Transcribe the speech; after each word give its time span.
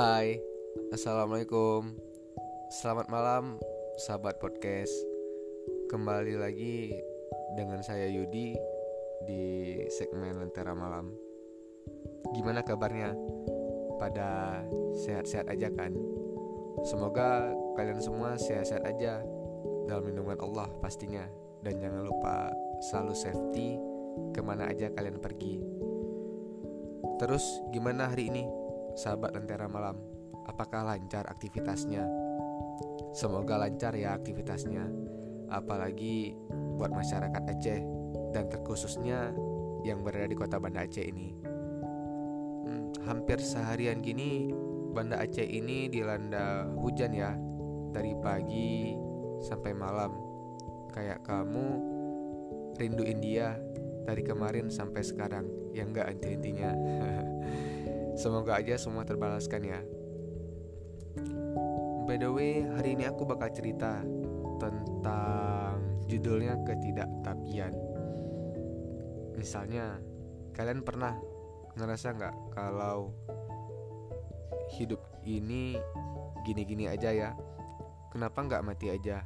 Hai, 0.00 0.40
Assalamualaikum 0.96 1.92
Selamat 2.72 3.12
malam, 3.12 3.60
sahabat 4.00 4.40
podcast 4.40 4.88
Kembali 5.92 6.40
lagi 6.40 6.88
dengan 7.52 7.84
saya 7.84 8.08
Yudi 8.08 8.56
Di 9.28 9.44
segmen 9.92 10.40
Lentera 10.40 10.72
Malam 10.72 11.12
Gimana 12.32 12.64
kabarnya? 12.64 13.12
Pada 14.00 14.64
sehat-sehat 15.04 15.52
aja 15.52 15.68
kan? 15.68 15.92
Semoga 16.80 17.52
kalian 17.76 18.00
semua 18.00 18.40
sehat-sehat 18.40 18.88
aja 18.88 19.20
Dalam 19.84 20.08
lindungan 20.08 20.40
Allah 20.40 20.72
pastinya 20.80 21.28
Dan 21.60 21.76
jangan 21.76 22.08
lupa 22.08 22.48
selalu 22.88 23.12
safety 23.12 23.76
Ke 24.32 24.40
mana 24.40 24.64
aja 24.64 24.88
kalian 24.96 25.20
pergi 25.20 25.60
Terus 27.20 27.44
gimana 27.68 28.08
hari 28.08 28.32
ini? 28.32 28.59
Sahabat 29.00 29.32
Lentera 29.32 29.64
Malam, 29.64 29.96
apakah 30.44 30.84
lancar 30.84 31.24
aktivitasnya? 31.32 32.04
Semoga 33.16 33.56
lancar 33.56 33.96
ya 33.96 34.12
aktivitasnya, 34.12 34.84
apalagi 35.48 36.36
buat 36.76 36.92
masyarakat 36.92 37.42
Aceh 37.48 37.80
dan 38.36 38.44
terkhususnya 38.52 39.32
yang 39.88 40.04
berada 40.04 40.28
di 40.28 40.36
kota 40.36 40.60
Banda 40.60 40.84
Aceh 40.84 41.00
ini. 41.00 41.32
Hmm, 42.68 42.92
hampir 43.08 43.40
seharian 43.40 44.04
gini 44.04 44.52
Banda 44.92 45.16
Aceh 45.24 45.48
ini 45.48 45.88
dilanda 45.88 46.68
hujan 46.76 47.16
ya, 47.16 47.32
dari 47.96 48.12
pagi 48.20 48.92
sampai 49.40 49.72
malam. 49.72 50.12
Kayak 50.92 51.24
kamu 51.24 51.66
rindu 52.76 53.08
India 53.08 53.56
dari 54.04 54.20
kemarin 54.20 54.68
sampai 54.68 55.00
sekarang, 55.00 55.48
yang 55.72 55.96
enggak 55.96 56.12
inti-intinya. 56.12 56.70
Semoga 58.18 58.58
aja 58.58 58.74
semua 58.80 59.06
terbalaskan 59.06 59.62
ya. 59.62 59.80
By 62.10 62.18
the 62.18 62.26
way, 62.26 62.66
hari 62.66 62.98
ini 62.98 63.06
aku 63.06 63.22
bakal 63.22 63.54
cerita 63.54 64.02
tentang 64.58 66.02
judulnya 66.10 66.58
ketidaktapian. 66.66 67.70
Misalnya, 69.38 70.02
kalian 70.50 70.82
pernah 70.82 71.14
ngerasa 71.78 72.18
nggak 72.18 72.34
kalau 72.50 73.14
hidup 74.74 74.98
ini 75.22 75.78
gini-gini 76.42 76.90
aja 76.90 77.14
ya? 77.14 77.30
Kenapa 78.10 78.42
nggak 78.42 78.66
mati 78.66 78.90
aja? 78.90 79.22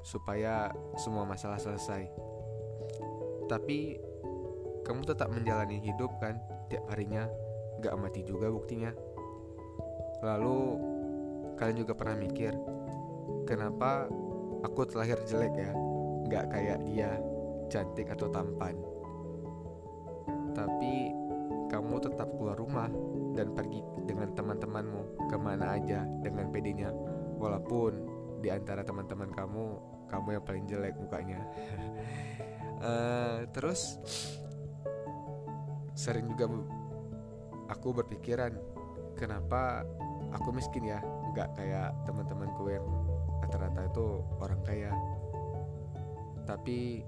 Supaya 0.00 0.72
semua 0.96 1.28
masalah 1.28 1.60
selesai. 1.60 2.08
Tapi 3.46 4.00
kamu 4.86 5.02
tetap 5.04 5.28
menjalani 5.28 5.82
hidup 5.82 6.14
kan 6.22 6.40
tiap 6.72 6.88
harinya 6.88 7.26
gak 7.86 7.98
mati 8.02 8.26
juga 8.26 8.50
buktinya. 8.50 8.90
Lalu 10.26 10.58
kalian 11.54 11.78
juga 11.86 11.94
pernah 11.94 12.16
mikir 12.18 12.52
Kenapa 13.46 14.10
aku 14.66 14.82
terlahir 14.90 15.22
jelek 15.22 15.54
ya? 15.54 15.72
Gak 16.26 16.46
kayak 16.50 16.78
dia 16.82 17.10
Cantik 17.70 18.10
atau 18.10 18.26
tampan. 18.30 18.74
Tapi 20.50 20.94
kamu 21.66 21.94
tetap 21.98 22.30
keluar 22.38 22.56
rumah 22.58 22.90
Dan 23.34 23.52
pergi 23.52 23.82
dengan 24.06 24.32
teman-temanmu 24.32 25.30
Ke 25.30 25.36
mana 25.38 25.78
aja 25.78 26.02
dengan 26.22 26.50
pedenya. 26.50 26.90
Walaupun 27.38 27.92
di 28.42 28.50
antara 28.50 28.82
teman-teman 28.82 29.30
kamu 29.30 29.64
Kamu 30.10 30.28
yang 30.34 30.44
paling 30.46 30.64
jelek 30.66 30.98
mukanya. 30.98 31.38
Uh, 32.82 33.46
Terus 33.54 33.98
Sering 35.94 36.28
juga 36.34 36.50
aku 37.70 37.94
berpikiran 38.02 38.54
kenapa 39.18 39.82
aku 40.30 40.52
miskin 40.54 40.86
ya? 40.86 41.00
Nggak 41.32 41.56
kayak 41.58 41.90
teman-temanku 42.06 42.70
yang 42.70 42.86
rata-rata 43.42 43.88
itu 43.88 44.06
orang 44.40 44.60
kaya. 44.62 44.92
Tapi 46.46 47.02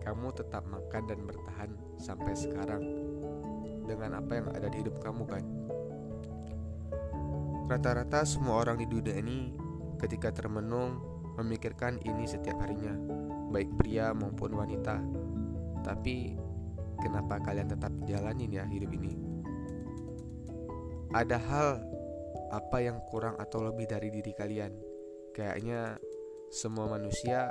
kamu 0.00 0.32
tetap 0.32 0.64
makan 0.64 1.02
dan 1.04 1.20
bertahan 1.28 1.70
sampai 2.00 2.32
sekarang 2.32 2.82
dengan 3.84 4.16
apa 4.16 4.32
yang 4.40 4.48
ada 4.54 4.68
di 4.72 4.80
hidup 4.80 4.96
kamu 5.02 5.24
kan? 5.28 5.44
Rata-rata 7.68 8.26
semua 8.26 8.64
orang 8.66 8.82
di 8.82 8.86
dunia 8.88 9.14
ini 9.20 9.54
ketika 10.00 10.32
termenung 10.34 10.98
memikirkan 11.38 12.02
ini 12.02 12.26
setiap 12.26 12.58
harinya 12.64 12.96
baik 13.52 13.70
pria 13.78 14.10
maupun 14.16 14.56
wanita. 14.56 14.98
Tapi 15.84 16.34
kenapa 16.98 17.38
kalian 17.38 17.70
tetap 17.70 17.92
jalanin 18.04 18.50
ya 18.50 18.64
hidup 18.66 18.90
ini 18.92 19.39
ada 21.10 21.38
hal 21.38 21.82
apa 22.50 22.78
yang 22.82 23.02
kurang 23.10 23.34
atau 23.38 23.62
lebih 23.66 23.90
dari 23.90 24.10
diri 24.10 24.30
kalian. 24.34 24.72
Kayaknya 25.34 25.98
semua 26.50 26.90
manusia 26.90 27.50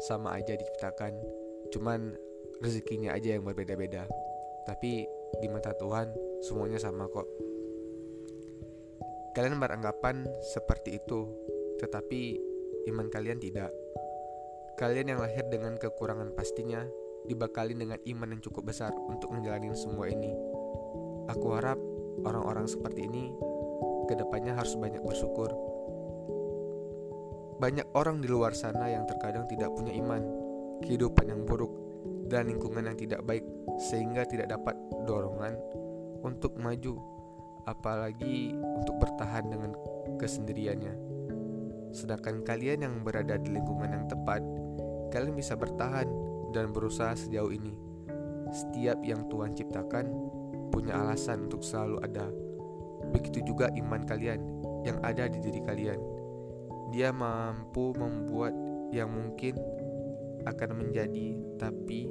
sama 0.00 0.36
aja 0.36 0.56
diciptakan, 0.56 1.12
cuman 1.72 2.16
rezekinya 2.64 3.12
aja 3.12 3.36
yang 3.36 3.44
berbeda-beda. 3.44 4.08
Tapi 4.64 5.04
di 5.40 5.48
mata 5.48 5.72
Tuhan 5.76 6.12
semuanya 6.44 6.80
sama 6.80 7.08
kok. 7.08 7.28
Kalian 9.36 9.60
beranggapan 9.60 10.26
seperti 10.40 11.00
itu, 11.00 11.28
tetapi 11.80 12.36
iman 12.92 13.08
kalian 13.08 13.40
tidak. 13.40 13.72
Kalian 14.76 15.12
yang 15.12 15.20
lahir 15.20 15.44
dengan 15.52 15.76
kekurangan 15.76 16.32
pastinya 16.32 16.80
dibekali 17.28 17.76
dengan 17.76 18.00
iman 18.00 18.32
yang 18.32 18.40
cukup 18.40 18.72
besar 18.72 18.92
untuk 19.08 19.28
menjalani 19.32 19.68
semua 19.76 20.08
ini. 20.08 20.32
Aku 21.28 21.52
harap 21.52 21.76
orang-orang 22.24 22.66
seperti 22.68 23.06
ini 23.06 23.32
ke 24.10 24.14
depannya 24.18 24.56
harus 24.56 24.74
banyak 24.74 25.00
bersyukur. 25.04 25.50
Banyak 27.60 27.92
orang 27.92 28.24
di 28.24 28.28
luar 28.28 28.56
sana 28.56 28.88
yang 28.88 29.04
terkadang 29.04 29.44
tidak 29.44 29.68
punya 29.76 29.92
iman, 30.00 30.22
kehidupan 30.80 31.28
yang 31.28 31.44
buruk, 31.44 31.70
dan 32.32 32.48
lingkungan 32.48 32.88
yang 32.88 32.96
tidak 32.96 33.20
baik, 33.28 33.44
sehingga 33.76 34.24
tidak 34.24 34.48
dapat 34.48 34.72
dorongan 35.04 35.54
untuk 36.24 36.56
maju, 36.56 36.96
apalagi 37.68 38.56
untuk 38.56 38.96
bertahan 38.96 39.44
dengan 39.52 39.76
kesendiriannya. 40.16 40.94
Sedangkan 41.92 42.46
kalian 42.46 42.86
yang 42.86 42.94
berada 43.04 43.36
di 43.36 43.50
lingkungan 43.52 43.92
yang 43.92 44.04
tepat, 44.08 44.40
kalian 45.12 45.36
bisa 45.36 45.58
bertahan 45.58 46.08
dan 46.56 46.70
berusaha 46.72 47.12
sejauh 47.12 47.50
ini. 47.50 47.74
Setiap 48.50 48.98
yang 49.04 49.28
Tuhan 49.30 49.54
ciptakan 49.54 50.06
punya 50.70 50.96
alasan 50.96 51.50
untuk 51.50 51.66
selalu 51.66 51.98
ada. 52.00 52.30
Begitu 53.10 53.42
juga 53.42 53.68
iman 53.74 54.06
kalian 54.06 54.40
yang 54.86 54.98
ada 55.02 55.26
di 55.26 55.38
diri 55.42 55.60
kalian. 55.60 56.00
Dia 56.94 57.10
mampu 57.10 57.92
membuat 57.94 58.54
yang 58.90 59.10
mungkin 59.10 59.58
akan 60.46 60.70
menjadi, 60.78 61.36
tapi 61.60 62.10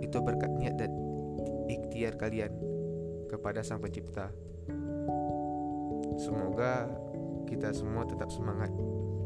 itu 0.00 0.16
berkat 0.22 0.50
niat 0.56 0.74
dan 0.80 0.90
ikhtiar 1.68 2.16
kalian 2.16 2.50
kepada 3.28 3.60
Sang 3.60 3.82
Pencipta. 3.82 4.32
Semoga 6.18 6.88
kita 7.46 7.70
semua 7.76 8.02
tetap 8.08 8.32
semangat 8.32 8.72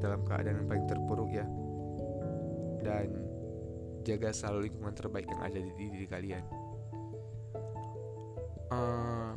dalam 0.03 0.21
keadaan 0.27 0.65
yang 0.65 0.69
paling 0.69 0.87
terpuruk 0.91 1.31
ya. 1.31 1.47
Dan 2.83 3.15
jaga 4.03 4.35
selalu 4.35 4.69
lingkungan 4.69 4.95
terbaik 4.99 5.31
yang 5.31 5.43
ada 5.47 5.59
di 5.63 5.71
diri 5.79 6.07
kalian 6.11 6.62
uh, 8.73 9.31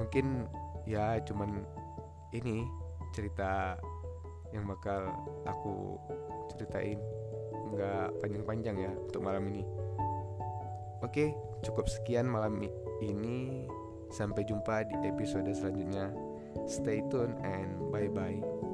mungkin 0.00 0.48
ya 0.88 1.20
cuman 1.20 1.64
ini 2.32 2.64
cerita 3.12 3.76
yang 4.50 4.64
bakal 4.64 5.12
aku 5.44 6.00
ceritain. 6.54 6.98
Nggak 7.74 8.22
panjang-panjang 8.22 8.76
ya 8.88 8.92
untuk 8.94 9.20
malam 9.20 9.44
ini. 9.50 9.64
Oke 11.04 11.36
cukup 11.60 11.86
sekian 11.90 12.26
malam 12.26 12.58
ini. 13.04 13.68
Sampai 14.14 14.46
jumpa 14.46 14.86
di 14.86 14.94
episode 15.10 15.50
selanjutnya. 15.50 16.14
Stay 16.70 17.02
tune 17.10 17.34
and 17.42 17.90
bye 17.90 18.06
bye 18.06 18.73